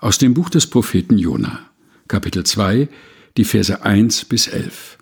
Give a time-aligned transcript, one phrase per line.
[0.00, 1.58] Aus dem Buch des Propheten Jona,
[2.06, 2.88] Kapitel 2,
[3.36, 4.96] die Verse 1 bis 11.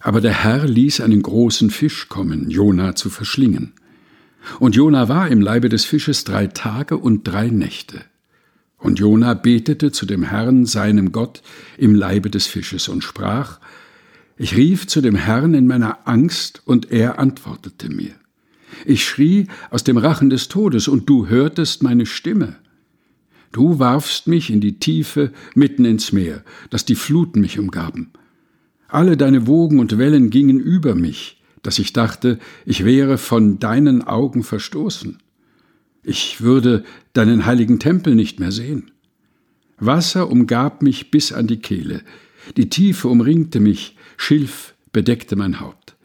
[0.00, 3.74] Aber der Herr ließ einen großen Fisch kommen, Jona zu verschlingen.
[4.60, 8.00] Und Jona war im Leibe des Fisches drei Tage und drei Nächte.
[8.78, 11.42] Und Jona betete zu dem Herrn, seinem Gott,
[11.76, 13.60] im Leibe des Fisches und sprach,
[14.38, 18.14] Ich rief zu dem Herrn in meiner Angst, und er antwortete mir.
[18.86, 22.56] Ich schrie aus dem Rachen des Todes, und du hörtest meine Stimme.
[23.52, 28.10] Du warfst mich in die Tiefe mitten ins Meer, dass die Fluten mich umgaben.
[28.88, 34.02] Alle deine Wogen und Wellen gingen über mich, dass ich dachte, ich wäre von deinen
[34.02, 35.18] Augen verstoßen.
[36.02, 36.82] Ich würde
[37.12, 38.90] deinen heiligen Tempel nicht mehr sehen.
[39.78, 42.02] Wasser umgab mich bis an die Kehle,
[42.56, 45.96] die Tiefe umringte mich, Schilf bedeckte mein Haupt.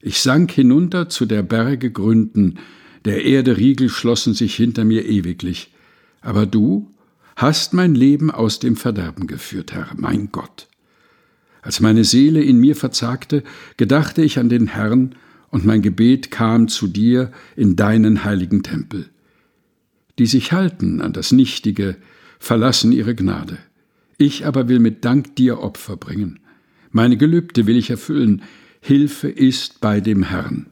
[0.00, 2.58] Ich sank hinunter zu der Berge Gründen,
[3.04, 5.73] der Erde Riegel schlossen sich hinter mir ewiglich.
[6.24, 6.90] Aber du
[7.36, 10.66] hast mein Leben aus dem Verderben geführt, Herr, mein Gott.
[11.62, 13.44] Als meine Seele in mir verzagte,
[13.76, 15.14] gedachte ich an den Herrn,
[15.50, 19.08] und mein Gebet kam zu dir in deinen heiligen Tempel
[20.18, 21.96] die sich halten an das Nichtige,
[22.38, 23.58] verlassen ihre Gnade.
[24.16, 26.40] Ich aber will mit Dank dir Opfer bringen.
[26.90, 28.42] Meine Gelübde will ich erfüllen.
[28.80, 30.66] Hilfe ist bei dem Herrn.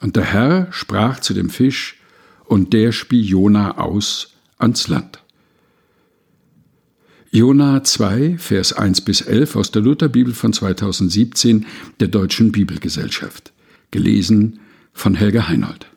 [0.00, 1.98] Und der Herr sprach zu dem Fisch,
[2.44, 5.22] und der spie Jona aus ans Land.
[7.30, 11.66] Jona 2, Vers 1 bis 11 aus der Lutherbibel von 2017
[11.98, 13.52] der Deutschen Bibelgesellschaft.
[13.90, 14.60] Gelesen
[14.92, 15.91] von Helga Heinold.